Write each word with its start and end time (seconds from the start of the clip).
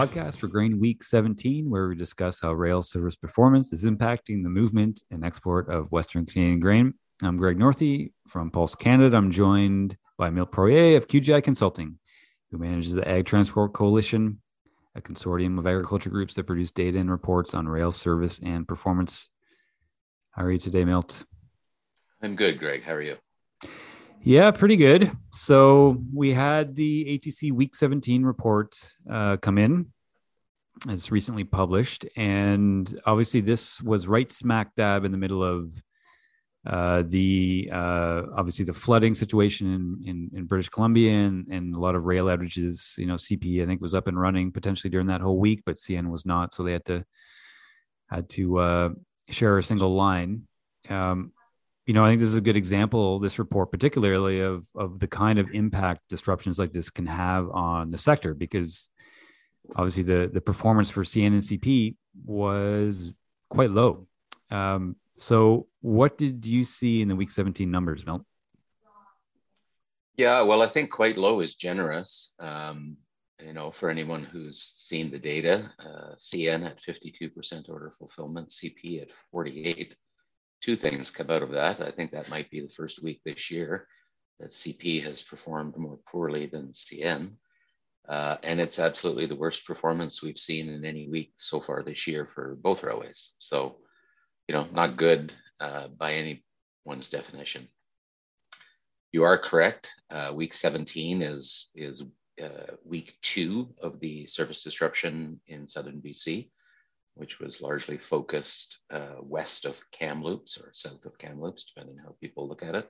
podcast 0.00 0.38
for 0.38 0.48
Grain 0.48 0.80
Week 0.80 1.04
17, 1.04 1.68
where 1.68 1.88
we 1.88 1.94
discuss 1.94 2.40
how 2.40 2.54
rail 2.54 2.82
service 2.82 3.16
performance 3.16 3.70
is 3.70 3.84
impacting 3.84 4.42
the 4.42 4.48
movement 4.48 5.02
and 5.10 5.22
export 5.22 5.68
of 5.68 5.92
Western 5.92 6.24
Canadian 6.24 6.58
grain. 6.58 6.94
I'm 7.20 7.36
Greg 7.36 7.58
Northey 7.58 8.12
from 8.26 8.50
Pulse 8.50 8.74
Canada. 8.74 9.18
I'm 9.18 9.30
joined 9.30 9.98
by 10.16 10.30
Milt 10.30 10.52
Poirier 10.52 10.96
of 10.96 11.06
QGI 11.06 11.44
Consulting, 11.44 11.98
who 12.50 12.56
manages 12.56 12.94
the 12.94 13.06
Ag 13.06 13.26
Transport 13.26 13.74
Coalition, 13.74 14.40
a 14.94 15.02
consortium 15.02 15.58
of 15.58 15.66
agriculture 15.66 16.08
groups 16.08 16.32
that 16.36 16.46
produce 16.46 16.70
data 16.70 16.98
and 16.98 17.10
reports 17.10 17.52
on 17.52 17.68
rail 17.68 17.92
service 17.92 18.40
and 18.42 18.66
performance. 18.66 19.30
How 20.30 20.44
are 20.44 20.50
you 20.50 20.58
today, 20.58 20.86
Milt? 20.86 21.26
I'm 22.22 22.36
good, 22.36 22.58
Greg. 22.58 22.84
How 22.84 22.94
are 22.94 23.02
you? 23.02 23.16
Yeah, 24.22 24.50
pretty 24.50 24.76
good. 24.76 25.12
So 25.32 25.96
we 26.14 26.34
had 26.34 26.76
the 26.76 27.18
ATC 27.18 27.52
Week 27.52 27.74
17 27.74 28.22
report 28.22 28.76
uh, 29.10 29.38
come 29.38 29.56
in. 29.56 29.86
It's 30.88 31.10
recently 31.10 31.44
published, 31.44 32.04
and 32.16 33.00
obviously 33.06 33.40
this 33.40 33.80
was 33.80 34.06
right 34.06 34.30
smack 34.30 34.74
dab 34.74 35.04
in 35.04 35.12
the 35.12 35.18
middle 35.18 35.42
of 35.42 35.72
uh, 36.66 37.02
the 37.06 37.70
uh, 37.72 38.22
obviously 38.36 38.66
the 38.66 38.74
flooding 38.74 39.14
situation 39.14 39.72
in, 39.72 40.08
in, 40.08 40.30
in 40.34 40.44
British 40.44 40.68
Columbia 40.68 41.12
and, 41.12 41.46
and, 41.50 41.74
a 41.74 41.80
lot 41.80 41.94
of 41.94 42.04
rail 42.04 42.26
outages. 42.26 42.98
You 42.98 43.06
know, 43.06 43.14
CP 43.14 43.62
I 43.62 43.66
think 43.66 43.80
was 43.80 43.94
up 43.94 44.06
and 44.06 44.20
running 44.20 44.52
potentially 44.52 44.90
during 44.90 45.06
that 45.06 45.22
whole 45.22 45.38
week, 45.38 45.62
but 45.64 45.76
CN 45.76 46.10
was 46.10 46.26
not, 46.26 46.52
so 46.52 46.62
they 46.62 46.72
had 46.72 46.84
to 46.86 47.04
had 48.10 48.28
to 48.30 48.58
uh, 48.58 48.88
share 49.30 49.56
a 49.56 49.64
single 49.64 49.94
line. 49.94 50.46
Um, 50.90 51.32
you 51.90 51.94
know, 51.94 52.04
I 52.04 52.10
think 52.10 52.20
this 52.20 52.28
is 52.28 52.36
a 52.36 52.40
good 52.40 52.56
example, 52.56 53.18
this 53.18 53.40
report 53.40 53.72
particularly 53.72 54.38
of 54.38 54.64
of 54.76 55.00
the 55.00 55.08
kind 55.08 55.40
of 55.40 55.50
impact 55.50 56.02
disruptions 56.08 56.56
like 56.56 56.70
this 56.70 56.88
can 56.88 57.06
have 57.06 57.50
on 57.50 57.90
the 57.90 57.98
sector, 57.98 58.32
because 58.32 58.88
obviously 59.74 60.04
the 60.04 60.30
the 60.32 60.40
performance 60.40 60.88
for 60.88 61.02
CN 61.02 61.32
and 61.32 61.42
CP 61.42 61.96
was 62.24 63.12
quite 63.48 63.72
low. 63.72 64.06
Um, 64.52 64.94
so, 65.18 65.66
what 65.80 66.16
did 66.16 66.46
you 66.46 66.62
see 66.62 67.02
in 67.02 67.08
the 67.08 67.16
Week 67.16 67.32
17 67.32 67.68
numbers, 67.68 68.06
Milt? 68.06 68.22
Yeah, 70.16 70.42
well, 70.42 70.62
I 70.62 70.68
think 70.68 70.92
quite 70.92 71.18
low 71.18 71.40
is 71.40 71.56
generous. 71.56 72.34
Um, 72.38 72.98
you 73.44 73.52
know, 73.52 73.72
for 73.72 73.90
anyone 73.90 74.22
who's 74.22 74.60
seen 74.76 75.10
the 75.10 75.18
data, 75.18 75.72
uh, 75.80 76.14
CN 76.18 76.64
at 76.64 76.80
52% 76.80 77.68
order 77.68 77.90
fulfillment, 77.90 78.50
CP 78.50 79.02
at 79.02 79.10
48 79.10 79.96
two 80.60 80.76
things 80.76 81.10
come 81.10 81.30
out 81.30 81.42
of 81.42 81.50
that. 81.52 81.80
I 81.80 81.90
think 81.90 82.12
that 82.12 82.30
might 82.30 82.50
be 82.50 82.60
the 82.60 82.68
first 82.68 83.02
week 83.02 83.20
this 83.24 83.50
year 83.50 83.86
that 84.38 84.50
CP 84.50 85.02
has 85.02 85.22
performed 85.22 85.76
more 85.76 85.98
poorly 86.06 86.46
than 86.46 86.72
CN. 86.72 87.32
Uh, 88.08 88.36
and 88.42 88.60
it's 88.60 88.78
absolutely 88.78 89.26
the 89.26 89.36
worst 89.36 89.66
performance 89.66 90.22
we've 90.22 90.38
seen 90.38 90.68
in 90.68 90.84
any 90.84 91.08
week 91.08 91.32
so 91.36 91.60
far 91.60 91.82
this 91.82 92.06
year 92.06 92.26
for 92.26 92.56
both 92.60 92.82
railways. 92.82 93.34
So, 93.38 93.76
you 94.48 94.54
know, 94.54 94.66
not 94.72 94.96
good 94.96 95.32
uh, 95.60 95.88
by 95.88 96.14
anyone's 96.14 97.08
definition. 97.08 97.68
You 99.12 99.24
are 99.24 99.38
correct. 99.38 99.90
Uh, 100.10 100.32
week 100.34 100.54
17 100.54 101.22
is 101.22 101.70
is 101.74 102.04
uh, 102.42 102.74
week 102.84 103.16
two 103.22 103.70
of 103.82 104.00
the 104.00 104.26
service 104.26 104.62
disruption 104.62 105.40
in 105.46 105.68
southern 105.68 106.00
BC 106.00 106.50
which 107.14 107.38
was 107.38 107.60
largely 107.60 107.98
focused 107.98 108.78
uh, 108.90 109.16
west 109.20 109.64
of 109.64 109.80
Kamloops 109.92 110.58
or 110.58 110.70
south 110.72 111.04
of 111.04 111.18
Kamloops, 111.18 111.72
depending 111.72 111.98
how 111.98 112.16
people 112.20 112.48
look 112.48 112.62
at 112.62 112.74
it. 112.74 112.88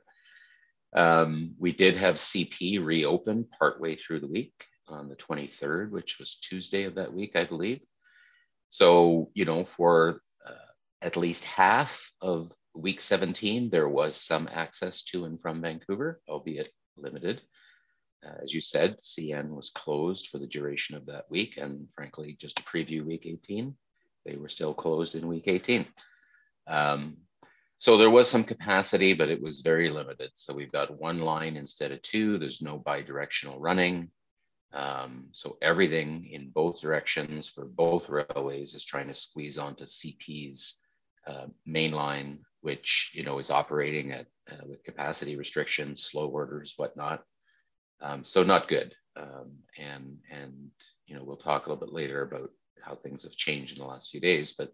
Um, 0.95 1.55
we 1.59 1.73
did 1.73 1.97
have 1.97 2.17
CP 2.17 2.85
reopen 2.85 3.47
partway 3.59 3.97
through 3.97 4.21
the 4.21 4.29
week 4.29 4.53
on 4.89 5.09
the 5.09 5.17
23rd, 5.17 5.91
which 5.91 6.19
was 6.19 6.37
Tuesday 6.37 6.85
of 6.85 6.97
that 6.97 7.13
week, 7.13 7.37
I 7.37 7.45
believe. 7.45 7.83
So, 8.69 9.31
you 9.35 9.45
know, 9.45 9.65
for 9.65 10.21
uh, 10.47 10.53
at 11.03 11.17
least 11.17 11.45
half 11.45 12.11
of 12.21 12.53
week 12.75 13.01
17, 13.01 13.71
there 13.71 13.89
was 13.89 14.17
some 14.17 14.49
access 14.51 15.05
to 15.05 15.25
and 15.25 15.41
from 15.41 15.61
Vancouver, 15.61 16.21
albeit 16.29 16.69
limited. 16.97 17.43
Uh, 18.25 18.35
as 18.43 18.53
you 18.53 18.61
said, 18.61 18.97
CN 18.99 19.51
was 19.51 19.71
closed 19.71 20.29
for 20.29 20.39
the 20.39 20.47
duration 20.47 20.97
of 20.97 21.07
that 21.07 21.31
week, 21.31 21.57
and 21.57 21.89
frankly, 21.95 22.37
just 22.39 22.61
a 22.61 22.65
preview 22.65 23.05
week 23.05 23.27
18, 23.27 23.75
they 24.25 24.37
were 24.37 24.49
still 24.49 24.75
closed 24.75 25.15
in 25.15 25.27
week 25.27 25.45
18. 25.47 25.87
Um, 26.67 27.17
so 27.79 27.97
there 27.97 28.11
was 28.11 28.29
some 28.29 28.45
capacity, 28.45 29.15
but 29.15 29.31
it 29.31 29.41
was 29.41 29.63
very 29.63 29.89
limited. 29.89 30.31
So 30.35 30.53
we've 30.53 30.73
got 30.73 31.01
one 31.01 31.21
line 31.21 31.57
instead 31.57 31.93
of 31.93 32.03
two. 32.03 32.39
There's 32.39 32.61
no 32.61 32.77
bi-directional 32.77 33.59
running. 33.59 34.11
Um, 34.73 35.29
so 35.33 35.57
everything 35.63 36.29
in 36.31 36.51
both 36.51 36.81
directions 36.81 37.49
for 37.49 37.65
both 37.65 38.09
railways 38.09 38.75
is 38.75 38.85
trying 38.85 39.09
to 39.09 39.15
squeeze 39.15 39.59
onto 39.59 39.85
CP's 39.85 40.81
uh, 41.27 41.47
main 41.67 41.93
line, 41.93 42.41
which 42.61 43.13
you 43.15 43.25
know 43.25 43.39
is 43.39 43.51
operating 43.51 44.13
at 44.13 44.27
uh, 44.51 44.65
with 44.67 44.85
capacity 44.85 45.37
restrictions, 45.37 46.03
slow 46.03 46.29
orders, 46.29 46.75
whatnot. 46.77 47.23
Um, 48.01 48.25
so 48.25 48.43
not 48.43 48.69
good. 48.69 48.95
Um, 49.17 49.57
and 49.77 50.19
and 50.31 50.71
you 51.07 51.17
know 51.17 51.25
we'll 51.25 51.37
talk 51.37 51.67
a 51.67 51.71
little 51.71 51.85
bit 51.85 51.93
later 51.95 52.23
about 52.23 52.51
how 52.83 52.95
things 52.95 53.23
have 53.25 53.37
changed 53.37 53.77
in 53.77 53.79
the 53.79 53.89
last 53.89 54.11
few 54.11 54.21
days. 54.21 54.55
But 54.55 54.73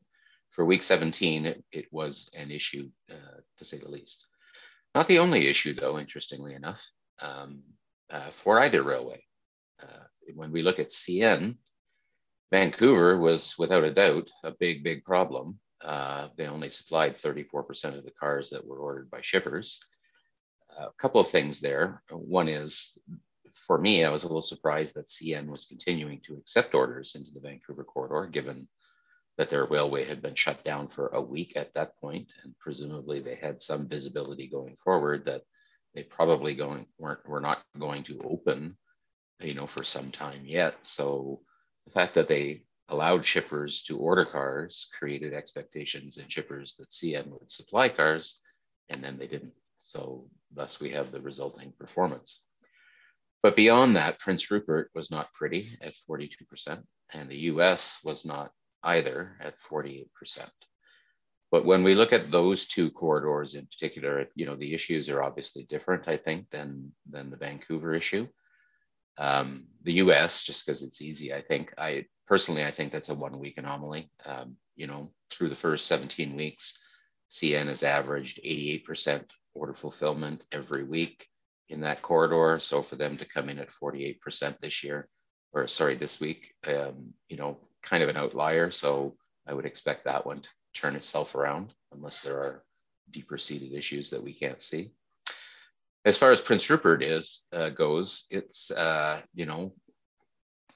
for 0.50 0.64
week 0.64 0.82
17, 0.82 1.46
it, 1.46 1.64
it 1.72 1.86
was 1.90 2.30
an 2.34 2.50
issue 2.50 2.88
uh, 3.10 3.40
to 3.58 3.64
say 3.64 3.78
the 3.78 3.90
least. 3.90 4.26
Not 4.94 5.08
the 5.08 5.18
only 5.18 5.46
issue, 5.48 5.74
though, 5.74 5.98
interestingly 5.98 6.54
enough, 6.54 6.84
um, 7.20 7.62
uh, 8.10 8.30
for 8.30 8.58
either 8.60 8.82
railway. 8.82 9.22
Uh, 9.82 10.04
when 10.34 10.52
we 10.52 10.62
look 10.62 10.78
at 10.78 10.88
CN, 10.88 11.56
Vancouver 12.50 13.18
was 13.18 13.58
without 13.58 13.84
a 13.84 13.92
doubt 13.92 14.30
a 14.44 14.52
big, 14.52 14.82
big 14.82 15.04
problem. 15.04 15.58
Uh, 15.84 16.28
they 16.36 16.46
only 16.46 16.70
supplied 16.70 17.16
34% 17.16 17.98
of 17.98 18.04
the 18.04 18.12
cars 18.18 18.50
that 18.50 18.66
were 18.66 18.78
ordered 18.78 19.10
by 19.10 19.20
shippers. 19.20 19.80
a 20.78 20.88
couple 20.98 21.20
of 21.20 21.28
things 21.28 21.60
there. 21.60 22.02
One 22.10 22.48
is 22.48 22.96
for 23.66 23.78
me, 23.78 24.04
I 24.04 24.10
was 24.10 24.24
a 24.24 24.28
little 24.28 24.42
surprised 24.42 24.94
that 24.94 25.08
CN 25.08 25.46
was 25.46 25.66
continuing 25.66 26.20
to 26.22 26.34
accept 26.34 26.74
orders 26.74 27.14
into 27.14 27.32
the 27.32 27.40
Vancouver 27.40 27.84
corridor, 27.84 28.28
given 28.30 28.68
that 29.38 29.50
their 29.50 29.66
railway 29.66 30.04
had 30.04 30.22
been 30.22 30.34
shut 30.34 30.64
down 30.64 30.88
for 30.88 31.08
a 31.08 31.20
week 31.20 31.54
at 31.56 31.74
that 31.74 31.98
point, 31.98 32.28
and 32.42 32.58
presumably 32.58 33.20
they 33.20 33.34
had 33.34 33.60
some 33.60 33.88
visibility 33.88 34.48
going 34.48 34.76
forward 34.76 35.24
that 35.26 35.42
they 35.94 36.02
probably 36.02 36.54
going 36.54 36.86
weren't 36.98 37.26
were 37.26 37.40
not 37.40 37.62
going 37.78 38.02
to 38.04 38.20
open, 38.20 38.76
you 39.40 39.54
know, 39.54 39.66
for 39.66 39.84
some 39.84 40.10
time 40.10 40.44
yet. 40.44 40.74
So 40.82 41.40
the 41.86 41.92
fact 41.92 42.14
that 42.14 42.28
they 42.28 42.64
allowed 42.88 43.24
shippers 43.24 43.82
to 43.82 43.98
order 43.98 44.24
cars 44.24 44.88
created 44.96 45.34
expectations 45.34 46.18
in 46.18 46.28
shippers 46.28 46.76
that 46.76 46.90
CN 46.90 47.28
would 47.28 47.50
supply 47.50 47.88
cars, 47.88 48.40
and 48.88 49.02
then 49.02 49.18
they 49.18 49.26
didn't. 49.26 49.54
So 49.78 50.28
thus 50.54 50.80
we 50.80 50.90
have 50.90 51.12
the 51.12 51.20
resulting 51.20 51.72
performance. 51.78 52.42
But 53.46 53.54
beyond 53.54 53.94
that, 53.94 54.18
Prince 54.18 54.50
Rupert 54.50 54.90
was 54.92 55.08
not 55.08 55.32
pretty 55.32 55.68
at 55.80 55.94
42%, 56.10 56.82
and 57.12 57.30
the 57.30 57.42
US 57.52 58.00
was 58.02 58.24
not 58.24 58.50
either 58.82 59.36
at 59.40 59.54
48%. 59.60 60.08
But 61.52 61.64
when 61.64 61.84
we 61.84 61.94
look 61.94 62.12
at 62.12 62.32
those 62.32 62.66
two 62.66 62.90
corridors 62.90 63.54
in 63.54 63.66
particular, 63.66 64.26
you 64.34 64.46
know, 64.46 64.56
the 64.56 64.74
issues 64.74 65.08
are 65.08 65.22
obviously 65.22 65.62
different, 65.62 66.08
I 66.08 66.16
think, 66.16 66.50
than, 66.50 66.92
than 67.08 67.30
the 67.30 67.36
Vancouver 67.36 67.94
issue. 67.94 68.26
Um, 69.16 69.66
the 69.84 69.92
US, 70.02 70.42
just 70.42 70.66
because 70.66 70.82
it's 70.82 71.00
easy, 71.00 71.32
I 71.32 71.40
think, 71.40 71.72
I 71.78 72.06
personally, 72.26 72.64
I 72.64 72.72
think 72.72 72.90
that's 72.90 73.10
a 73.10 73.14
one 73.14 73.38
week 73.38 73.58
anomaly. 73.58 74.10
Um, 74.24 74.56
you 74.74 74.88
know, 74.88 75.12
through 75.30 75.50
the 75.50 75.54
first 75.54 75.86
17 75.86 76.34
weeks, 76.34 76.80
CN 77.30 77.68
has 77.68 77.84
averaged 77.84 78.40
88% 78.44 79.22
order 79.54 79.74
fulfillment 79.74 80.42
every 80.50 80.82
week 80.82 81.28
in 81.68 81.80
that 81.80 82.02
corridor. 82.02 82.58
So 82.60 82.82
for 82.82 82.96
them 82.96 83.18
to 83.18 83.24
come 83.24 83.48
in 83.48 83.58
at 83.58 83.70
48% 83.70 84.58
this 84.60 84.84
year, 84.84 85.08
or 85.52 85.68
sorry, 85.68 85.96
this 85.96 86.20
week, 86.20 86.52
um, 86.66 87.14
you 87.28 87.36
know, 87.36 87.58
kind 87.82 88.02
of 88.02 88.08
an 88.08 88.16
outlier. 88.16 88.70
So 88.70 89.16
I 89.46 89.54
would 89.54 89.66
expect 89.66 90.04
that 90.04 90.26
one 90.26 90.42
to 90.42 90.48
turn 90.74 90.96
itself 90.96 91.34
around 91.34 91.72
unless 91.92 92.20
there 92.20 92.36
are 92.36 92.62
deeper 93.10 93.38
seated 93.38 93.72
issues 93.72 94.10
that 94.10 94.22
we 94.22 94.32
can't 94.32 94.60
see. 94.60 94.90
As 96.04 96.16
far 96.16 96.30
as 96.30 96.40
Prince 96.40 96.68
Rupert 96.70 97.02
is 97.02 97.46
uh, 97.52 97.70
goes, 97.70 98.26
it's 98.30 98.70
uh, 98.70 99.22
you 99.34 99.46
know 99.46 99.72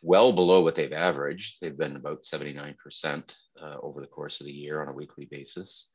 well 0.02 0.32
below 0.32 0.62
what 0.62 0.74
they've 0.74 0.92
averaged. 0.92 1.58
They've 1.60 1.76
been 1.76 1.96
about 1.96 2.22
79% 2.22 2.74
uh, 3.60 3.76
over 3.82 4.00
the 4.00 4.06
course 4.06 4.40
of 4.40 4.46
the 4.46 4.52
year 4.52 4.80
on 4.80 4.88
a 4.88 4.92
weekly 4.92 5.26
basis, 5.26 5.92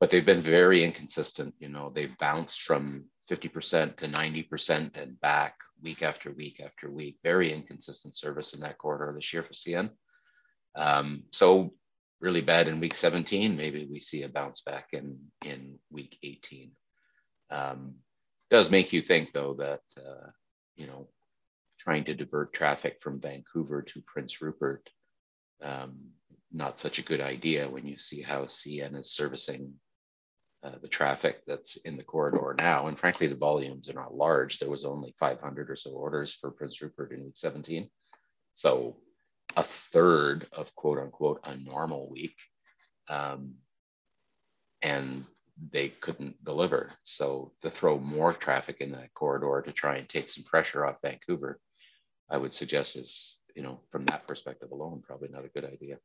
but 0.00 0.10
they've 0.10 0.26
been 0.26 0.40
very 0.40 0.82
inconsistent. 0.82 1.54
You 1.58 1.68
know, 1.68 1.92
they've 1.94 2.16
bounced 2.18 2.62
from 2.62 3.04
50% 3.30 3.96
to 3.98 4.08
90% 4.08 4.96
and 4.96 5.20
back 5.20 5.54
week 5.82 6.02
after 6.02 6.32
week 6.32 6.60
after 6.64 6.90
week. 6.90 7.18
Very 7.22 7.52
inconsistent 7.52 8.16
service 8.16 8.54
in 8.54 8.60
that 8.62 8.78
corridor 8.78 9.12
this 9.14 9.32
year 9.32 9.42
for 9.42 9.52
CN. 9.52 9.90
Um, 10.74 11.24
so 11.32 11.74
really 12.20 12.40
bad 12.40 12.66
in 12.66 12.80
week 12.80 12.94
17. 12.94 13.56
Maybe 13.56 13.86
we 13.90 14.00
see 14.00 14.22
a 14.22 14.28
bounce 14.28 14.62
back 14.62 14.88
in 14.92 15.18
in 15.44 15.78
week 15.90 16.18
18. 16.22 16.72
Um, 17.50 17.96
does 18.50 18.70
make 18.70 18.92
you 18.92 19.02
think 19.02 19.32
though 19.32 19.54
that 19.54 19.80
uh, 19.96 20.30
you 20.76 20.86
know 20.86 21.08
trying 21.78 22.04
to 22.04 22.14
divert 22.14 22.52
traffic 22.52 23.00
from 23.00 23.20
Vancouver 23.20 23.82
to 23.82 24.02
Prince 24.06 24.42
Rupert. 24.42 24.88
Um, 25.62 26.10
not 26.52 26.80
such 26.80 26.98
a 26.98 27.04
good 27.04 27.20
idea 27.20 27.68
when 27.68 27.86
you 27.86 27.96
see 27.96 28.22
how 28.22 28.42
CN 28.42 28.98
is 28.98 29.12
servicing 29.12 29.74
uh, 30.62 30.78
the 30.82 30.88
traffic 30.88 31.40
that's 31.46 31.76
in 31.76 31.96
the 31.96 32.02
corridor 32.02 32.54
now. 32.58 32.86
And 32.86 32.98
frankly, 32.98 33.26
the 33.26 33.34
volumes 33.34 33.88
are 33.88 33.94
not 33.94 34.14
large. 34.14 34.58
There 34.58 34.68
was 34.68 34.84
only 34.84 35.12
500 35.18 35.70
or 35.70 35.76
so 35.76 35.90
orders 35.90 36.34
for 36.34 36.50
Prince 36.50 36.82
Rupert 36.82 37.12
in 37.12 37.24
week 37.24 37.36
17. 37.36 37.88
So 38.54 38.96
a 39.56 39.64
third 39.64 40.46
of 40.52 40.74
quote 40.74 40.98
unquote 40.98 41.40
a 41.44 41.56
normal 41.56 42.10
week. 42.10 42.36
Um, 43.08 43.54
and 44.82 45.24
they 45.70 45.88
couldn't 45.88 46.42
deliver. 46.44 46.90
So 47.04 47.52
to 47.62 47.70
throw 47.70 47.98
more 47.98 48.32
traffic 48.32 48.80
in 48.80 48.92
that 48.92 49.12
corridor 49.14 49.62
to 49.62 49.72
try 49.72 49.96
and 49.96 50.08
take 50.08 50.28
some 50.28 50.44
pressure 50.44 50.86
off 50.86 51.02
Vancouver, 51.02 51.58
I 52.30 52.38
would 52.38 52.54
suggest 52.54 52.96
is, 52.96 53.38
you 53.54 53.62
know, 53.62 53.80
from 53.90 54.04
that 54.06 54.26
perspective 54.26 54.70
alone, 54.70 55.02
probably 55.04 55.28
not 55.28 55.44
a 55.44 55.48
good 55.48 55.64
idea. 55.64 55.98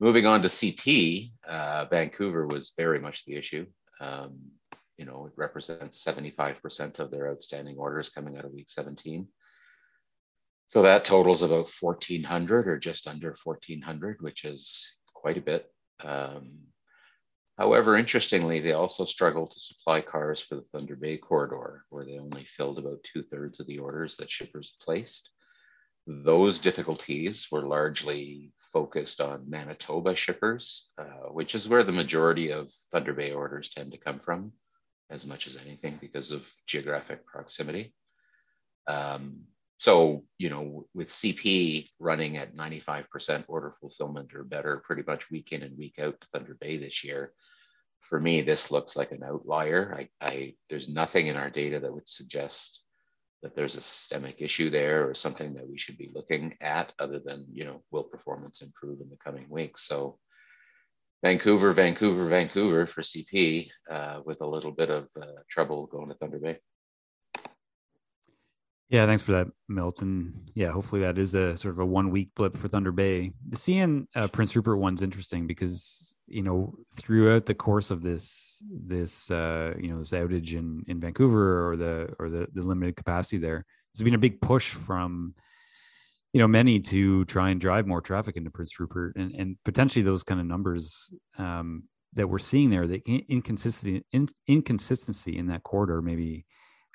Moving 0.00 0.26
on 0.26 0.42
to 0.42 0.48
CP, 0.48 1.32
uh, 1.46 1.86
Vancouver 1.86 2.46
was 2.46 2.72
very 2.76 3.00
much 3.00 3.24
the 3.24 3.34
issue. 3.34 3.66
Um, 4.00 4.38
you 4.96 5.04
know, 5.04 5.26
it 5.26 5.32
represents 5.36 6.04
75% 6.04 7.00
of 7.00 7.10
their 7.10 7.30
outstanding 7.30 7.78
orders 7.78 8.08
coming 8.08 8.36
out 8.36 8.44
of 8.44 8.52
week 8.52 8.68
17. 8.68 9.26
So 10.66 10.82
that 10.82 11.04
totals 11.04 11.42
about 11.42 11.70
1,400 11.80 12.68
or 12.68 12.78
just 12.78 13.08
under 13.08 13.34
1,400, 13.42 14.18
which 14.20 14.44
is 14.44 14.96
quite 15.14 15.38
a 15.38 15.40
bit. 15.40 15.66
Um, 16.04 16.58
however, 17.56 17.96
interestingly, 17.96 18.60
they 18.60 18.72
also 18.72 19.04
struggled 19.04 19.50
to 19.52 19.60
supply 19.60 20.00
cars 20.00 20.40
for 20.40 20.56
the 20.56 20.64
Thunder 20.72 20.94
Bay 20.94 21.16
corridor, 21.16 21.84
where 21.88 22.04
they 22.04 22.18
only 22.18 22.44
filled 22.44 22.78
about 22.78 23.02
two 23.02 23.22
thirds 23.22 23.60
of 23.60 23.66
the 23.66 23.78
orders 23.78 24.16
that 24.18 24.30
shippers 24.30 24.76
placed. 24.80 25.32
Those 26.06 26.60
difficulties 26.60 27.48
were 27.50 27.66
largely 27.66 28.52
focused 28.72 29.20
on 29.20 29.48
Manitoba 29.48 30.14
shippers, 30.14 30.90
uh, 30.98 31.28
which 31.30 31.54
is 31.54 31.68
where 31.68 31.82
the 31.82 31.92
majority 31.92 32.50
of 32.52 32.70
Thunder 32.92 33.12
Bay 33.12 33.32
orders 33.32 33.70
tend 33.70 33.92
to 33.92 33.98
come 33.98 34.18
from, 34.18 34.52
as 35.10 35.26
much 35.26 35.46
as 35.46 35.56
anything 35.56 35.98
because 36.00 36.32
of 36.32 36.50
geographic 36.66 37.26
proximity. 37.26 37.94
Um, 38.86 39.40
so, 39.78 40.24
you 40.38 40.50
know, 40.50 40.86
with 40.92 41.08
CP 41.08 41.88
running 42.00 42.36
at 42.36 42.56
95% 42.56 43.44
order 43.46 43.72
fulfillment 43.80 44.34
or 44.34 44.42
better 44.42 44.82
pretty 44.84 45.02
much 45.06 45.30
week 45.30 45.52
in 45.52 45.62
and 45.62 45.78
week 45.78 45.98
out 46.00 46.20
to 46.20 46.26
Thunder 46.32 46.56
Bay 46.60 46.78
this 46.78 47.04
year, 47.04 47.32
for 48.00 48.18
me, 48.18 48.40
this 48.42 48.70
looks 48.70 48.96
like 48.96 49.12
an 49.12 49.22
outlier. 49.22 49.94
I, 49.96 50.26
I 50.26 50.54
there's 50.68 50.88
nothing 50.88 51.26
in 51.26 51.36
our 51.36 51.50
data 51.50 51.80
that 51.80 51.92
would 51.92 52.08
suggest 52.08 52.84
that 53.42 53.54
there's 53.54 53.76
a 53.76 53.80
systemic 53.80 54.40
issue 54.40 54.70
there 54.70 55.08
or 55.08 55.14
something 55.14 55.54
that 55.54 55.68
we 55.68 55.78
should 55.78 55.96
be 55.96 56.10
looking 56.14 56.56
at 56.60 56.92
other 56.98 57.20
than 57.24 57.46
you 57.52 57.64
know 57.64 57.82
will 57.90 58.04
performance 58.04 58.62
improve 58.62 59.00
in 59.00 59.08
the 59.08 59.16
coming 59.16 59.46
weeks 59.48 59.82
so 59.82 60.18
vancouver 61.22 61.72
vancouver 61.72 62.26
vancouver 62.26 62.86
for 62.86 63.02
cp 63.02 63.68
uh, 63.90 64.20
with 64.24 64.40
a 64.40 64.46
little 64.46 64.72
bit 64.72 64.90
of 64.90 65.08
uh, 65.20 65.40
trouble 65.48 65.86
going 65.86 66.08
to 66.08 66.14
thunder 66.14 66.38
bay 66.38 66.58
yeah, 68.90 69.04
thanks 69.04 69.20
for 69.20 69.32
that, 69.32 69.48
Milton. 69.68 70.48
Yeah, 70.54 70.72
hopefully 70.72 71.02
that 71.02 71.18
is 71.18 71.34
a 71.34 71.56
sort 71.58 71.74
of 71.74 71.80
a 71.80 71.84
one 71.84 72.10
week 72.10 72.30
blip 72.34 72.56
for 72.56 72.68
Thunder 72.68 72.90
Bay. 72.90 73.32
The 73.50 73.56
CN 73.56 74.06
uh, 74.14 74.28
Prince 74.28 74.56
Rupert 74.56 74.78
one's 74.78 75.02
interesting 75.02 75.46
because 75.46 76.16
you 76.28 76.42
know 76.42 76.74
throughout 76.96 77.46
the 77.46 77.54
course 77.54 77.90
of 77.90 78.02
this 78.02 78.62
this 78.70 79.30
uh, 79.30 79.74
you 79.78 79.88
know 79.88 79.98
this 79.98 80.12
outage 80.12 80.52
in 80.52 80.84
in 80.86 81.00
Vancouver 81.00 81.68
or 81.68 81.76
the 81.76 82.14
or 82.18 82.28
the 82.28 82.46
the 82.52 82.62
limited 82.62 82.96
capacity 82.96 83.38
there, 83.38 83.64
there's 83.94 84.04
been 84.04 84.14
a 84.14 84.18
big 84.18 84.40
push 84.40 84.70
from 84.70 85.34
you 86.32 86.40
know 86.40 86.48
many 86.48 86.80
to 86.80 87.24
try 87.24 87.50
and 87.50 87.60
drive 87.60 87.86
more 87.86 88.00
traffic 88.00 88.36
into 88.36 88.50
Prince 88.50 88.78
Rupert 88.78 89.16
and 89.16 89.34
and 89.34 89.56
potentially 89.64 90.02
those 90.02 90.24
kind 90.24 90.40
of 90.40 90.46
numbers 90.46 91.12
um, 91.38 91.84
that 92.14 92.28
we're 92.28 92.38
seeing 92.38 92.70
there, 92.70 92.86
the 92.86 93.02
inconsistency 93.28 94.04
in, 94.12 94.28
inconsistency 94.46 95.38
in 95.38 95.46
that 95.48 95.62
corridor 95.62 96.02
maybe 96.02 96.44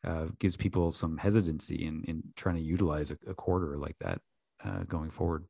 uh, 0.04 0.26
gives 0.40 0.58
people 0.58 0.92
some 0.92 1.18
hesitancy 1.18 1.86
in, 1.86 2.04
in 2.06 2.24
trying 2.36 2.56
to 2.56 2.62
utilize 2.62 3.12
a, 3.12 3.18
a 3.28 3.34
corridor 3.34 3.78
like 3.78 3.96
that 4.00 4.20
uh, 4.64 4.84
going 4.84 5.10
forward. 5.10 5.46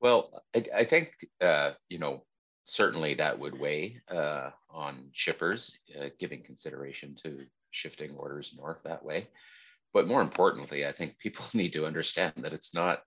Well, 0.00 0.42
I, 0.54 0.64
I 0.74 0.84
think, 0.84 1.12
uh, 1.40 1.72
you 1.88 1.98
know, 1.98 2.24
certainly 2.70 3.14
that 3.14 3.36
would 3.36 3.58
weigh 3.58 4.00
uh, 4.08 4.50
on 4.70 5.08
shippers, 5.10 5.76
uh, 6.00 6.06
giving 6.20 6.40
consideration 6.40 7.16
to 7.20 7.44
shifting 7.72 8.14
orders 8.14 8.54
north 8.56 8.78
that 8.84 9.04
way. 9.04 9.26
But 9.92 10.06
more 10.06 10.22
importantly, 10.22 10.86
I 10.86 10.92
think 10.92 11.18
people 11.18 11.44
need 11.54 11.72
to 11.72 11.84
understand 11.84 12.34
that 12.36 12.52
it's 12.52 12.72
not, 12.72 13.02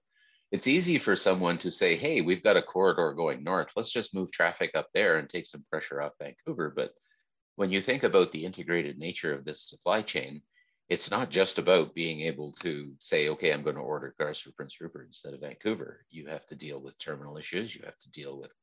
it's 0.52 0.68
easy 0.68 1.00
for 1.00 1.16
someone 1.16 1.58
to 1.60 1.72
say, 1.72 1.96
hey, 1.96 2.20
we've 2.20 2.44
got 2.44 2.58
a 2.58 2.62
corridor 2.62 3.14
going 3.14 3.42
north. 3.42 3.72
Let's 3.74 3.94
just 3.94 4.14
move 4.14 4.34
traffic 4.34 4.72
up 4.76 4.90
there 4.94 5.18
and 5.18 5.30
take 5.30 5.48
some 5.48 5.64
pressure 5.70 6.02
off 6.02 6.12
Vancouver. 6.20 6.74
But 6.76 6.92
when 7.56 7.72
you 7.72 7.82
think 7.82 8.04
about 8.04 8.34
the 8.34 8.44
integrated 8.44 8.98
nature 8.98 9.34
of 9.34 9.46
this 9.46 9.70
supply 9.70 10.02
chain, 10.02 10.42
it's 10.90 11.10
not 11.10 11.30
just 11.30 11.58
about 11.58 11.96
being 11.96 12.20
able 12.20 12.52
to 12.64 12.92
say, 13.00 13.30
okay, 13.30 13.54
I'm 13.54 13.64
going 13.64 13.78
to 13.78 13.82
order 13.82 14.14
cars 14.20 14.42
for 14.42 14.52
Prince 14.52 14.82
Rupert 14.82 15.08
instead 15.08 15.34
of 15.34 15.40
Vancouver. 15.40 16.06
You 16.10 16.28
have 16.28 16.46
to 16.48 16.56
deal 16.56 16.82
with 16.82 17.00
terminal 17.00 17.38
issues. 17.38 17.74
You 17.74 17.84
have 17.86 17.98
to 18.00 18.12
deal 18.12 18.38
with 18.38 18.54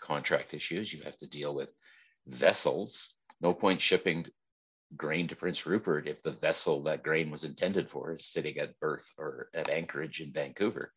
contract 0.00 0.54
issues. 0.54 0.92
You 0.92 1.02
have 1.04 1.16
to 1.18 1.26
deal 1.26 1.54
with 1.54 1.70
vessels. 2.26 3.14
No 3.40 3.54
point 3.54 3.80
shipping 3.80 4.26
grain 4.96 5.28
to 5.28 5.36
Prince 5.36 5.66
Rupert 5.66 6.08
if 6.08 6.22
the 6.22 6.32
vessel 6.32 6.82
that 6.84 7.02
grain 7.02 7.30
was 7.30 7.44
intended 7.44 7.90
for 7.90 8.14
is 8.14 8.26
sitting 8.26 8.58
at 8.58 8.78
berth 8.80 9.12
or 9.18 9.48
at 9.54 9.68
anchorage 9.68 10.20
in 10.20 10.32
Vancouver. 10.32 10.92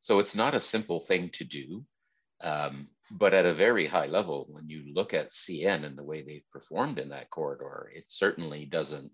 So 0.00 0.18
it's 0.18 0.34
not 0.34 0.54
a 0.54 0.60
simple 0.60 1.00
thing 1.00 1.30
to 1.30 1.44
do. 1.44 1.84
Um, 2.42 2.88
but 3.10 3.34
at 3.34 3.46
a 3.46 3.54
very 3.54 3.86
high 3.86 4.06
level, 4.06 4.46
when 4.50 4.68
you 4.68 4.92
look 4.92 5.14
at 5.14 5.30
CN 5.30 5.84
and 5.84 5.96
the 5.96 6.02
way 6.02 6.22
they've 6.22 6.50
performed 6.50 6.98
in 6.98 7.10
that 7.10 7.30
corridor, 7.30 7.90
it 7.94 8.04
certainly 8.08 8.64
doesn't, 8.64 9.12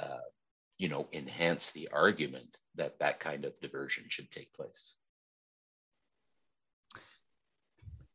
uh, 0.00 0.28
you 0.76 0.88
know, 0.88 1.08
enhance 1.12 1.70
the 1.70 1.88
argument 1.92 2.56
that 2.74 2.98
that 2.98 3.20
kind 3.20 3.44
of 3.44 3.58
diversion 3.60 4.04
should 4.08 4.30
take 4.30 4.52
place. 4.54 4.96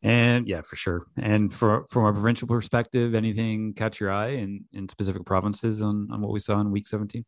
And 0.03 0.47
yeah, 0.47 0.61
for 0.61 0.75
sure. 0.75 1.07
And 1.17 1.53
for, 1.53 1.85
from 1.89 2.05
a 2.05 2.13
provincial 2.13 2.47
perspective, 2.47 3.15
anything 3.15 3.73
catch 3.73 3.99
your 3.99 4.11
eye 4.11 4.29
in, 4.29 4.65
in 4.71 4.87
specific 4.87 5.25
provinces 5.25 5.81
on, 5.81 6.07
on 6.11 6.21
what 6.21 6.31
we 6.31 6.39
saw 6.39 6.59
in 6.61 6.71
week 6.71 6.87
17? 6.87 7.25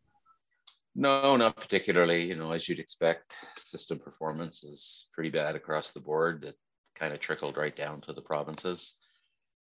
No, 0.96 1.36
not 1.36 1.56
particularly. 1.56 2.26
You 2.26 2.36
know, 2.36 2.52
as 2.52 2.68
you'd 2.68 2.80
expect, 2.80 3.34
system 3.58 4.00
performance 4.00 4.64
is 4.64 5.10
pretty 5.14 5.30
bad 5.30 5.56
across 5.56 5.92
the 5.92 6.00
board. 6.00 6.44
It 6.44 6.58
kind 6.96 7.14
of 7.14 7.20
trickled 7.20 7.58
right 7.58 7.76
down 7.76 8.02
to 8.02 8.14
the 8.14 8.22
provinces. 8.22 8.96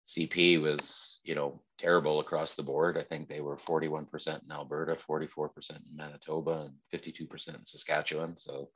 CP 0.08 0.62
was, 0.62 1.20
you 1.26 1.36
know, 1.36 1.60
terrible 1.78 2.22
across 2.22 2.54
the 2.54 2.64
board. 2.64 2.98
I 2.98 3.04
think 3.04 3.28
they 3.28 3.42
were 3.42 3.58
41% 3.58 4.44
in 4.44 4.52
Alberta, 4.52 4.96
44% 4.96 5.72
in 5.72 5.82
Manitoba, 5.94 6.70
and 6.70 7.02
52% 7.02 7.60
in 7.60 7.66
Saskatchewan. 7.66 8.38
So 8.38 8.70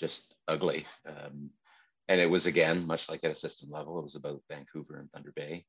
just 0.00 0.34
ugly. 0.48 0.86
Um, 1.06 1.50
and 2.08 2.20
it 2.20 2.30
was 2.30 2.46
again, 2.46 2.86
much 2.86 3.08
like 3.08 3.24
at 3.24 3.30
a 3.30 3.34
system 3.34 3.70
level, 3.70 3.98
it 3.98 4.04
was 4.04 4.16
about 4.16 4.42
Vancouver 4.50 4.98
and 4.98 5.10
Thunder 5.10 5.32
Bay. 5.34 5.64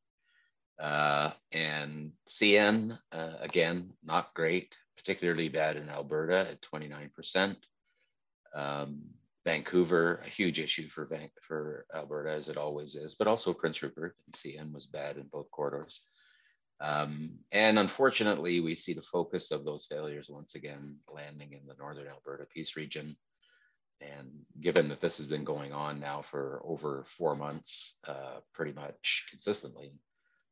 Uh, 0.82 1.32
and 1.52 2.12
CN, 2.28 2.98
uh, 3.12 3.34
again, 3.40 3.92
not 4.04 4.34
great, 4.34 4.76
particularly 4.98 5.50
bad 5.50 5.78
in 5.78 5.90
Alberta 5.90 6.52
at 6.52 6.62
29%. 6.62 7.56
Um, 8.56 9.02
Vancouver, 9.46 10.22
a 10.26 10.30
huge 10.30 10.60
issue 10.60 10.88
for 10.88 11.06
Van- 11.06 11.30
for 11.42 11.86
Alberta 11.94 12.32
as 12.32 12.50
it 12.50 12.58
always 12.58 12.96
is, 12.96 13.16
but 13.16 13.28
also 13.28 13.54
Prince 13.54 13.84
Rupert 13.84 14.16
and 14.26 14.34
CN 14.34 14.74
was 14.74 14.86
bad 14.86 15.18
in 15.18 15.28
both 15.28 15.52
corridors. 15.52 16.06
Um, 16.80 17.40
and 17.52 17.78
unfortunately, 17.78 18.60
we 18.60 18.76
see 18.76 18.94
the 18.94 19.02
focus 19.02 19.52
of 19.52 19.66
those 19.66 19.86
failures 19.86 20.30
once 20.30 20.56
again 20.56 20.98
landing 21.14 21.54
in 21.54 21.66
the 21.68 21.76
northern 21.76 22.08
Alberta 22.08 22.46
Peace 22.54 22.76
region. 22.76 23.16
And 24.12 24.30
given 24.60 24.90
that 24.90 25.02
this 25.02 25.18
has 25.18 25.26
been 25.26 25.44
going 25.44 25.72
on 25.72 26.00
now 26.00 26.22
for 26.22 26.62
over 26.66 27.04
four 27.06 27.36
months, 27.36 27.98
uh, 28.08 28.40
pretty 28.54 28.74
much 28.74 29.28
consistently, 29.30 29.94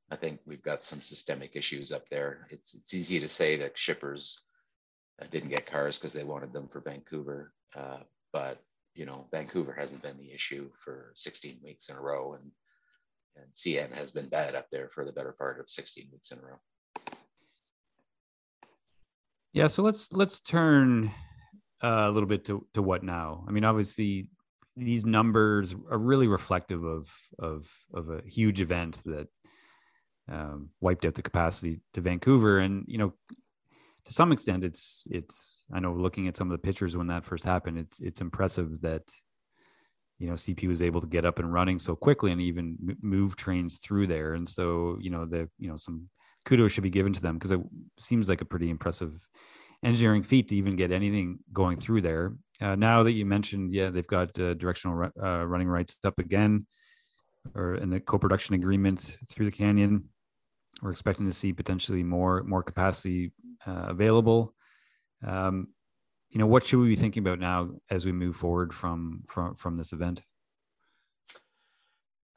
I 0.10 0.16
think 0.16 0.40
we've 0.46 0.64
got 0.64 0.84
some 0.84 1.02
systemic 1.02 1.56
issues 1.56 1.92
up 1.92 2.08
there. 2.10 2.48
It's 2.50 2.74
it's 2.74 2.94
easy 2.94 3.20
to 3.20 3.28
say 3.28 3.58
that 3.58 3.78
shippers 3.78 4.42
uh, 5.22 5.26
didn't 5.32 5.50
get 5.50 5.66
cars 5.66 5.98
because 5.98 6.14
they 6.14 6.24
wanted 6.24 6.54
them 6.54 6.68
for 6.68 6.82
Vancouver, 6.82 7.54
uh, 7.76 8.00
but 8.34 8.62
you 8.94 9.06
know, 9.06 9.28
Vancouver 9.32 9.74
hasn't 9.74 10.02
been 10.02 10.18
the 10.18 10.34
issue 10.34 10.70
for 10.76 11.14
16 11.16 11.60
weeks 11.64 11.90
in 11.90 11.96
a 11.96 12.02
row, 12.02 12.34
and 12.34 12.52
and 13.38 13.52
CN 13.54 13.94
has 13.94 14.12
been 14.12 14.28
bad 14.28 14.56
up 14.56 14.68
there 14.72 14.90
for 14.90 15.06
the 15.06 15.14
better 15.14 15.32
part 15.32 15.60
of 15.60 15.70
16 15.70 16.10
weeks 16.12 16.32
in 16.32 16.40
a 16.40 16.42
row. 16.42 16.60
Yeah, 19.54 19.68
so 19.68 19.84
let's 19.84 20.12
let's 20.12 20.42
turn 20.42 21.12
uh, 21.84 22.06
a 22.08 22.12
little 22.12 22.28
bit 22.30 22.46
to 22.46 22.66
to 22.74 22.82
what 22.82 23.04
now. 23.04 23.44
I 23.48 23.52
mean, 23.52 23.64
obviously, 23.64 24.28
these 24.76 25.06
numbers 25.06 25.76
are 25.90 25.98
really 25.98 26.28
reflective 26.28 26.84
of 26.84 27.12
of 27.40 27.70
of 27.94 28.10
a 28.10 28.22
huge 28.26 28.62
event 28.62 29.02
that 29.06 29.28
um, 30.30 30.70
wiped 30.80 31.06
out 31.06 31.16
the 31.16 31.22
capacity 31.22 31.82
to 31.94 32.02
Vancouver, 32.02 32.60
and 32.60 32.86
you 32.88 32.98
know, 32.98 33.14
to 34.06 34.14
some 34.14 34.32
extent, 34.32 34.64
it's 34.64 35.06
it's. 35.10 35.66
I 35.74 35.80
know 35.80 35.94
looking 35.94 36.28
at 36.28 36.38
some 36.38 36.52
of 36.52 36.52
the 36.52 36.66
pictures 36.66 36.96
when 36.96 37.08
that 37.08 37.26
first 37.26 37.44
happened, 37.44 37.78
it's 37.78 38.00
it's 38.00 38.22
impressive 38.22 38.82
that 38.82 39.04
you 40.20 40.28
know 40.28 40.34
CP 40.34 40.68
was 40.68 40.82
able 40.82 41.02
to 41.02 41.08
get 41.08 41.26
up 41.26 41.40
and 41.40 41.52
running 41.52 41.80
so 41.80 41.96
quickly 41.96 42.32
and 42.32 42.42
even 42.42 42.78
move 43.02 43.36
trains 43.36 43.78
through 43.78 44.08
there. 44.08 44.34
And 44.34 44.48
so 44.48 44.98
you 45.02 45.10
know 45.10 45.26
the 45.26 45.50
you 45.58 45.68
know 45.68 45.78
some 45.78 46.10
kudos 46.46 46.72
should 46.72 46.84
be 46.84 46.90
given 46.90 47.14
to 47.14 47.22
them 47.22 47.36
because 47.38 47.52
it 47.52 47.62
seems 48.00 48.30
like 48.30 48.42
a 48.42 48.46
pretty 48.46 48.70
impressive 48.70 49.14
engineering 49.84 50.24
feat 50.24 50.50
to 50.50 50.56
even 50.56 50.76
get 50.76 50.92
anything 50.92 51.40
going 51.54 51.78
through 51.78 52.02
there. 52.02 52.36
Uh, 52.60 52.76
now 52.76 53.04
that 53.04 53.14
you 53.14 53.26
mentioned, 53.26 53.74
yeah, 53.74 53.90
they've 53.90 54.08
got 54.08 54.38
uh, 54.40 54.54
directional 54.54 55.12
uh, 55.22 55.46
running 55.46 55.68
rights 55.68 55.98
up 56.04 56.20
again, 56.20 56.66
or 57.56 57.76
in 57.76 57.90
the 57.90 58.00
co-production 58.00 58.56
agreement 58.56 59.18
through 59.30 59.46
the 59.46 59.52
canyon. 59.52 60.10
We're 60.82 60.92
expecting 60.92 61.26
to 61.26 61.34
see 61.34 61.54
potentially 61.54 62.04
more 62.04 62.44
more 62.44 62.64
capacity 62.64 63.32
uh, 63.66 63.88
available. 63.90 64.54
Um, 65.26 65.70
you 66.30 66.40
know, 66.40 66.48
what 66.48 66.66
should 66.66 66.80
we 66.80 66.88
be 66.88 66.96
thinking 66.96 67.22
about 67.22 67.40
now 67.40 67.72
as 67.90 68.06
we 68.06 68.12
move 68.12 68.36
forward 68.36 68.74
from 68.74 69.24
from 69.28 69.56
from 69.56 69.78
this 69.78 69.92
event? 69.94 70.22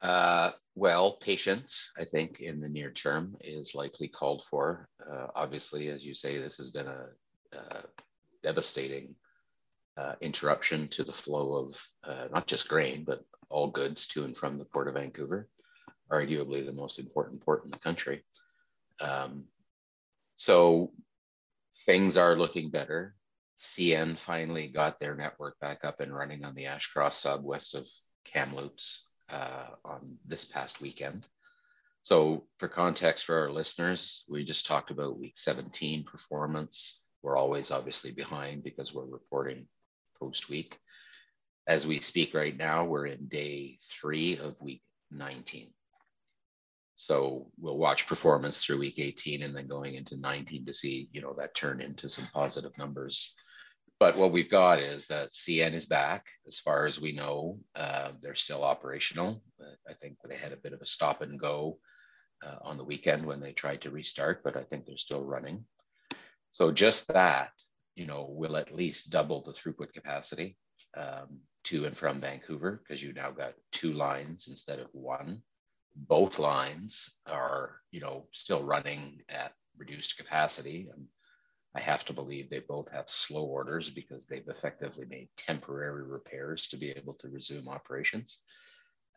Uh, 0.01 0.51
well, 0.75 1.13
patience, 1.13 1.91
I 1.97 2.03
think, 2.03 2.41
in 2.41 2.59
the 2.59 2.69
near 2.69 2.91
term 2.91 3.35
is 3.41 3.73
likely 3.73 4.07
called 4.07 4.43
for. 4.49 4.89
Uh, 5.09 5.27
obviously, 5.33 5.87
as 5.87 6.05
you 6.05 6.13
say, 6.13 6.37
this 6.37 6.57
has 6.57 6.69
been 6.69 6.87
a, 6.87 7.07
a 7.55 7.85
devastating 8.43 9.15
uh, 9.97 10.13
interruption 10.21 10.87
to 10.89 11.03
the 11.03 11.11
flow 11.11 11.65
of 11.65 11.87
uh, 12.03 12.27
not 12.31 12.47
just 12.47 12.67
grain, 12.67 13.03
but 13.05 13.23
all 13.49 13.69
goods 13.69 14.07
to 14.07 14.23
and 14.23 14.35
from 14.35 14.57
the 14.57 14.65
Port 14.65 14.87
of 14.87 14.95
Vancouver, 14.95 15.47
arguably 16.11 16.65
the 16.65 16.71
most 16.73 16.99
important 16.99 17.43
port 17.43 17.63
in 17.63 17.71
the 17.71 17.79
country. 17.79 18.23
Um, 18.99 19.45
so 20.35 20.91
things 21.85 22.17
are 22.17 22.35
looking 22.35 22.69
better. 22.69 23.15
CN 23.57 24.17
finally 24.17 24.67
got 24.67 24.99
their 24.99 25.15
network 25.15 25.59
back 25.59 25.85
up 25.85 25.99
and 25.99 26.13
running 26.13 26.43
on 26.43 26.55
the 26.55 26.65
Ashcroft 26.65 27.15
sub 27.15 27.43
west 27.43 27.75
of 27.75 27.87
Kamloops 28.25 29.07
uh, 29.29 29.67
on 29.83 30.17
this 30.25 30.45
past 30.45 30.81
weekend. 30.81 31.25
So, 32.01 32.45
for 32.59 32.67
context 32.67 33.25
for 33.25 33.39
our 33.39 33.51
listeners, 33.51 34.25
we 34.29 34.43
just 34.43 34.67
talked 34.67 34.91
about 34.91 35.17
week 35.17 35.37
17 35.37 36.03
performance. 36.03 37.01
We're 37.25 37.37
always 37.37 37.71
obviously 37.71 38.11
behind 38.11 38.63
because 38.63 38.93
we're 38.93 39.05
reporting 39.05 39.67
post 40.19 40.47
week. 40.47 40.77
As 41.67 41.87
we 41.87 41.99
speak 41.99 42.33
right 42.35 42.55
now, 42.55 42.85
we're 42.85 43.07
in 43.07 43.27
day 43.27 43.79
three 43.83 44.37
of 44.37 44.61
week 44.61 44.83
19. 45.11 45.73
So 46.95 47.51
we'll 47.59 47.77
watch 47.77 48.07
performance 48.07 48.63
through 48.63 48.77
week 48.77 48.99
18 48.99 49.41
and 49.41 49.55
then 49.55 49.67
going 49.67 49.95
into 49.95 50.15
19 50.17 50.67
to 50.67 50.73
see, 50.73 51.09
you 51.11 51.21
know, 51.21 51.33
that 51.39 51.55
turn 51.55 51.81
into 51.81 52.07
some 52.07 52.27
positive 52.31 52.77
numbers 52.77 53.35
but 53.99 54.17
what 54.17 54.31
we've 54.31 54.49
got 54.49 54.79
is 54.79 55.07
that 55.07 55.31
CN 55.31 55.73
is 55.73 55.85
back. 55.85 56.25
As 56.47 56.59
far 56.59 56.85
as 56.85 56.99
we 56.99 57.13
know, 57.13 57.59
uh, 57.75 58.11
they're 58.21 58.35
still 58.35 58.63
operational. 58.63 59.41
I 59.89 59.93
think 59.93 60.17
they 60.27 60.35
had 60.35 60.51
a 60.51 60.57
bit 60.57 60.73
of 60.73 60.81
a 60.81 60.85
stop 60.85 61.21
and 61.21 61.39
go 61.39 61.79
uh, 62.45 62.55
on 62.61 62.77
the 62.77 62.83
weekend 62.83 63.25
when 63.25 63.39
they 63.39 63.53
tried 63.53 63.81
to 63.81 63.91
restart, 63.91 64.43
but 64.43 64.57
I 64.57 64.63
think 64.63 64.85
they're 64.85 64.97
still 64.97 65.23
running. 65.23 65.65
So 66.55 66.71
just 66.71 67.09
that, 67.09 67.49
you 67.95 68.05
know, 68.05 68.27
will 68.29 68.55
at 68.55 68.73
least 68.73 69.09
double 69.09 69.43
the 69.43 69.51
throughput 69.51 69.91
capacity 69.91 70.55
um, 70.95 71.41
to 71.65 71.83
and 71.83 71.97
from 71.97 72.21
Vancouver 72.21 72.81
because 72.81 73.03
you 73.03 73.11
now 73.11 73.31
got 73.31 73.55
two 73.73 73.91
lines 73.91 74.47
instead 74.47 74.79
of 74.79 74.87
one. 74.93 75.41
Both 75.97 76.39
lines 76.39 77.13
are, 77.27 77.81
you 77.91 77.99
know, 77.99 78.27
still 78.31 78.63
running 78.63 79.19
at 79.27 79.51
reduced 79.77 80.15
capacity. 80.15 80.87
And 80.93 81.07
I 81.75 81.81
have 81.81 82.05
to 82.05 82.13
believe 82.13 82.49
they 82.49 82.61
both 82.65 82.89
have 82.93 83.09
slow 83.09 83.43
orders 83.43 83.89
because 83.89 84.25
they've 84.25 84.47
effectively 84.47 85.07
made 85.09 85.27
temporary 85.35 86.05
repairs 86.05 86.69
to 86.69 86.77
be 86.77 86.91
able 86.91 87.15
to 87.15 87.27
resume 87.27 87.67
operations. 87.67 88.43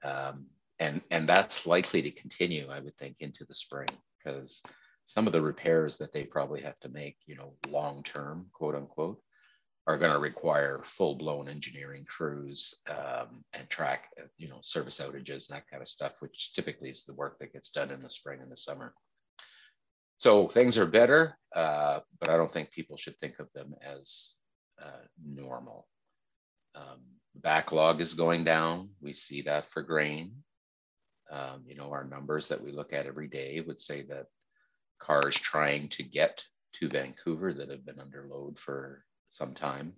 Um, 0.02 0.46
and, 0.80 1.02
and 1.12 1.28
that's 1.28 1.68
likely 1.68 2.02
to 2.02 2.10
continue, 2.10 2.66
I 2.68 2.80
would 2.80 2.96
think, 2.96 3.18
into 3.20 3.44
the 3.44 3.54
spring 3.54 3.90
because 4.18 4.60
some 5.08 5.26
of 5.26 5.32
the 5.32 5.40
repairs 5.40 5.96
that 5.96 6.12
they 6.12 6.22
probably 6.22 6.60
have 6.60 6.78
to 6.80 6.90
make, 6.90 7.16
you 7.24 7.34
know, 7.34 7.54
long 7.66 8.02
term, 8.02 8.44
quote 8.52 8.74
unquote, 8.74 9.18
are 9.86 9.96
going 9.96 10.12
to 10.12 10.18
require 10.18 10.82
full 10.84 11.14
blown 11.14 11.48
engineering 11.48 12.04
crews 12.06 12.74
um, 12.90 13.42
and 13.54 13.70
track, 13.70 14.10
you 14.36 14.50
know, 14.50 14.58
service 14.60 15.00
outages 15.00 15.48
and 15.48 15.56
that 15.56 15.66
kind 15.66 15.80
of 15.80 15.88
stuff, 15.88 16.20
which 16.20 16.52
typically 16.52 16.90
is 16.90 17.04
the 17.04 17.14
work 17.14 17.38
that 17.38 17.54
gets 17.54 17.70
done 17.70 17.90
in 17.90 18.02
the 18.02 18.10
spring 18.10 18.40
and 18.42 18.52
the 18.52 18.56
summer. 18.56 18.92
So 20.18 20.46
things 20.46 20.76
are 20.76 20.86
better, 20.86 21.38
uh, 21.56 22.00
but 22.20 22.28
I 22.28 22.36
don't 22.36 22.52
think 22.52 22.70
people 22.70 22.98
should 22.98 23.18
think 23.18 23.38
of 23.38 23.50
them 23.54 23.74
as 23.82 24.34
uh, 24.78 25.06
normal. 25.26 25.88
Um, 26.74 27.00
backlog 27.34 28.02
is 28.02 28.12
going 28.12 28.44
down. 28.44 28.90
We 29.00 29.14
see 29.14 29.40
that 29.42 29.70
for 29.70 29.80
grain. 29.80 30.32
Um, 31.32 31.62
you 31.66 31.76
know, 31.76 31.92
our 31.92 32.04
numbers 32.04 32.48
that 32.48 32.62
we 32.62 32.72
look 32.72 32.92
at 32.92 33.06
every 33.06 33.28
day 33.28 33.62
would 33.66 33.80
say 33.80 34.02
that 34.02 34.26
cars 34.98 35.36
trying 35.36 35.88
to 35.90 36.02
get 36.02 36.44
to 36.74 36.88
Vancouver 36.88 37.52
that 37.52 37.70
have 37.70 37.84
been 37.84 38.00
under 38.00 38.26
load 38.28 38.58
for 38.58 39.04
some 39.28 39.54
time 39.54 39.94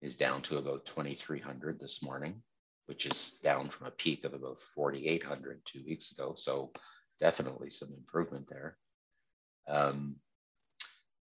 is 0.00 0.16
down 0.16 0.42
to 0.42 0.58
about 0.58 0.84
2,300 0.86 1.78
this 1.78 2.02
morning, 2.02 2.42
which 2.86 3.06
is 3.06 3.38
down 3.42 3.68
from 3.68 3.86
a 3.86 3.92
peak 3.92 4.24
of 4.24 4.34
about 4.34 4.60
4,800 4.60 5.62
two 5.64 5.82
weeks 5.86 6.12
ago. 6.12 6.34
So 6.36 6.72
definitely 7.20 7.70
some 7.70 7.92
improvement 7.96 8.48
there. 8.48 8.76
Um, 9.68 10.16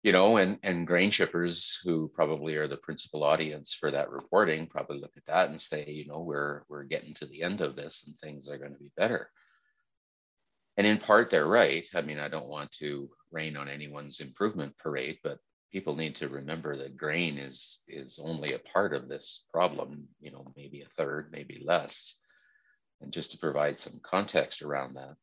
you 0.02 0.12
know, 0.12 0.36
and, 0.36 0.58
and 0.62 0.86
grain 0.86 1.10
shippers 1.10 1.80
who 1.82 2.08
probably 2.14 2.56
are 2.56 2.68
the 2.68 2.76
principal 2.76 3.24
audience 3.24 3.74
for 3.74 3.90
that 3.90 4.10
reporting 4.10 4.66
probably 4.66 4.98
look 4.98 5.16
at 5.16 5.24
that 5.26 5.48
and 5.48 5.58
say, 5.58 5.86
you 5.88 6.06
know, 6.06 6.20
we're 6.20 6.62
we're 6.68 6.84
getting 6.84 7.14
to 7.14 7.26
the 7.26 7.42
end 7.42 7.62
of 7.62 7.74
this 7.74 8.04
and 8.06 8.16
things 8.18 8.48
are 8.48 8.58
going 8.58 8.72
to 8.72 8.78
be 8.78 8.92
better. 8.98 9.30
And 10.76 10.86
in 10.86 10.98
part, 10.98 11.30
they're 11.30 11.46
right. 11.46 11.86
I 11.94 12.00
mean, 12.00 12.18
I 12.18 12.28
don't 12.28 12.48
want 12.48 12.72
to 12.72 13.08
rain 13.30 13.56
on 13.56 13.68
anyone's 13.68 14.20
improvement 14.20 14.76
parade, 14.78 15.18
but 15.22 15.38
people 15.72 15.94
need 15.94 16.16
to 16.16 16.28
remember 16.28 16.76
that 16.76 16.96
grain 16.96 17.38
is 17.38 17.82
is 17.88 18.20
only 18.22 18.54
a 18.54 18.58
part 18.58 18.94
of 18.94 19.08
this 19.08 19.44
problem. 19.52 20.08
You 20.20 20.32
know, 20.32 20.52
maybe 20.56 20.82
a 20.82 20.88
third, 20.88 21.30
maybe 21.32 21.62
less. 21.64 22.16
And 23.00 23.12
just 23.12 23.32
to 23.32 23.38
provide 23.38 23.78
some 23.78 24.00
context 24.02 24.62
around 24.62 24.94
that, 24.94 25.14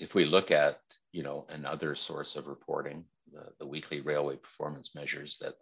if 0.00 0.14
we 0.14 0.24
look 0.24 0.50
at 0.50 0.78
you 1.14 1.22
know, 1.22 1.46
another 1.48 1.94
source 1.94 2.34
of 2.34 2.48
reporting, 2.48 3.04
the, 3.32 3.44
the 3.60 3.66
weekly 3.66 4.00
railway 4.00 4.34
performance 4.34 4.96
measures 4.96 5.38
that 5.38 5.54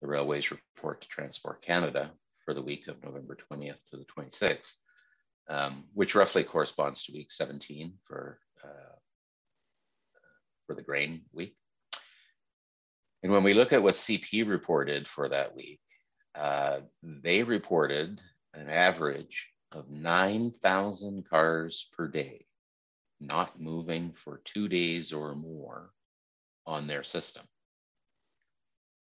the 0.00 0.08
railways 0.08 0.50
report 0.50 1.00
to 1.00 1.08
Transport 1.08 1.62
Canada 1.62 2.10
for 2.44 2.52
the 2.52 2.60
week 2.60 2.88
of 2.88 3.00
November 3.04 3.36
20th 3.48 3.78
to 3.90 3.96
the 3.96 4.04
26th, 4.04 4.74
um, 5.48 5.84
which 5.94 6.16
roughly 6.16 6.42
corresponds 6.42 7.04
to 7.04 7.12
week 7.12 7.30
17 7.30 7.94
for, 8.02 8.40
for 10.66 10.74
the 10.74 10.82
grain 10.82 11.22
week. 11.32 11.56
And 13.22 13.32
when 13.32 13.44
we 13.44 13.54
look 13.54 13.72
at 13.72 13.82
what 13.82 13.94
CP 13.94 14.48
reported 14.48 15.06
for 15.06 15.28
that 15.28 15.54
week, 15.54 15.80
uh, 16.34 16.80
they 17.02 17.42
reported 17.42 18.20
an 18.54 18.68
average 18.68 19.48
of 19.70 19.90
9,000 19.90 21.28
cars 21.28 21.88
per 21.96 22.08
day 22.08 22.46
not 23.22 23.60
moving 23.60 24.10
for 24.10 24.40
two 24.44 24.68
days 24.68 25.12
or 25.12 25.34
more 25.34 25.92
on 26.66 26.86
their 26.86 27.02
system. 27.02 27.44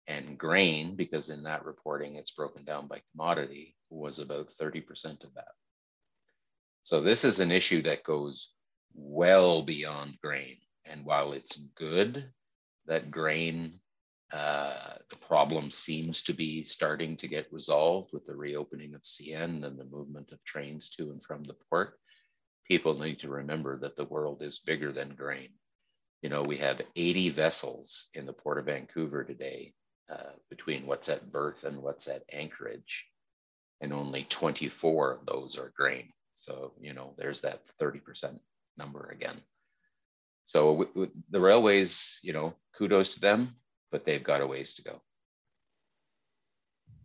And 0.06 0.37
grain, 0.37 0.97
because 0.97 1.30
in 1.30 1.44
that 1.44 1.64
reporting 1.64 2.16
it's 2.16 2.32
broken 2.32 2.64
down 2.64 2.87
by 2.88 3.00
commodity, 3.12 3.75
was 3.88 4.18
about 4.18 4.49
30% 4.49 5.25
of 5.25 5.35
that. 5.35 5.52
So 6.82 7.00
this 7.00 7.25
is 7.25 7.40
an 7.40 7.52
issue 7.52 7.82
that 7.82 8.04
goes 8.04 8.52
well 8.94 9.62
beyond 9.62 10.18
grain. 10.22 10.56
And 10.84 11.04
while 11.04 11.32
it's 11.32 11.56
good 11.56 12.30
that 12.87 13.11
grain, 13.11 13.80
uh, 14.32 14.94
the 15.11 15.16
problem 15.16 15.70
seems 15.70 16.22
to 16.22 16.32
be 16.32 16.64
starting 16.64 17.16
to 17.18 17.28
get 17.28 17.52
resolved 17.52 18.12
with 18.12 18.26
the 18.26 18.34
reopening 18.34 18.94
of 18.94 19.02
CN 19.02 19.64
and 19.64 19.78
the 19.78 19.84
movement 19.84 20.32
of 20.32 20.42
trains 20.44 20.88
to 20.90 21.11
and 21.11 21.22
from 21.22 21.44
the 21.44 21.56
port, 21.68 21.99
people 22.66 22.99
need 22.99 23.18
to 23.20 23.28
remember 23.28 23.78
that 23.78 23.96
the 23.96 24.04
world 24.04 24.42
is 24.42 24.58
bigger 24.61 24.92
than 24.92 25.14
grain. 25.14 25.50
You 26.22 26.30
know, 26.30 26.42
we 26.42 26.56
have 26.58 26.80
80 26.96 27.30
vessels 27.30 28.08
in 28.14 28.26
the 28.26 28.32
port 28.32 28.58
of 28.58 28.66
Vancouver 28.66 29.25
today 29.25 29.75
uh, 30.11 30.32
between 30.50 30.87
what's 30.87 31.08
at 31.08 31.30
berth 31.30 31.64
and 31.64 31.82
what's 31.82 32.08
at 32.08 32.22
anchorage, 32.32 33.06
and 33.80 33.92
only 33.92 34.25
24 34.25 35.12
of 35.12 35.26
those 35.26 35.58
are 35.58 35.72
grain. 35.76 36.11
So, 36.34 36.72
you 36.80 36.94
know, 36.94 37.14
there's 37.18 37.42
that 37.42 37.61
30% 37.80 38.38
number 38.76 39.10
again. 39.14 39.36
So 40.44 40.88
the 41.30 41.40
railways, 41.40 42.18
you 42.22 42.32
know, 42.32 42.54
kudos 42.76 43.14
to 43.14 43.20
them, 43.20 43.56
but 43.90 44.04
they've 44.04 44.22
got 44.22 44.40
a 44.40 44.46
ways 44.46 44.74
to 44.74 44.82
go. 44.82 45.00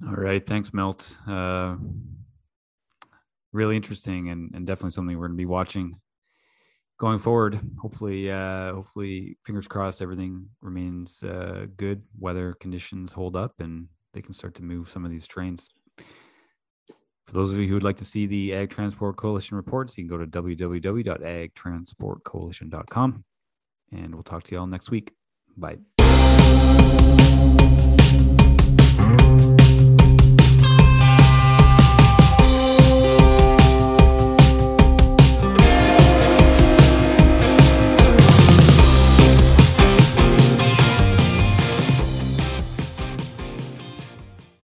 All 0.05 0.13
right. 0.13 0.45
Thanks, 0.45 0.73
Milt. 0.73 1.17
Uh, 1.27 1.75
really 3.51 3.75
interesting 3.75 4.29
and, 4.29 4.51
and 4.53 4.67
definitely 4.67 4.91
something 4.91 5.17
we're 5.17 5.27
going 5.27 5.37
to 5.37 5.41
be 5.41 5.45
watching 5.45 5.99
going 6.99 7.19
forward. 7.19 7.59
Hopefully, 7.79 8.31
uh, 8.31 8.73
hopefully, 8.73 9.37
fingers 9.45 9.67
crossed, 9.67 10.01
everything 10.01 10.47
remains 10.61 11.23
uh, 11.23 11.67
good. 11.75 12.03
Weather 12.19 12.55
conditions 12.59 13.11
hold 13.11 13.35
up, 13.35 13.53
and 13.59 13.87
they 14.13 14.21
can 14.21 14.33
start 14.33 14.55
to 14.55 14.63
move 14.63 14.89
some 14.89 15.05
of 15.05 15.11
these 15.11 15.27
trains. 15.27 15.73
For 17.27 17.33
those 17.33 17.51
of 17.51 17.59
you 17.59 17.67
who 17.67 17.73
would 17.73 17.83
like 17.83 17.97
to 17.97 18.05
see 18.05 18.25
the 18.25 18.53
Ag 18.53 18.69
Transport 18.69 19.17
Coalition 19.17 19.57
reports, 19.57 19.97
you 19.97 20.07
can 20.07 20.09
go 20.09 20.17
to 20.17 20.25
www.agtransportcoalition.com. 20.25 23.25
And 23.91 24.13
we'll 24.13 24.23
talk 24.23 24.43
to 24.43 24.53
you 24.53 24.59
all 24.59 24.67
next 24.67 24.91
week. 24.91 25.11
Bye. 25.57 25.79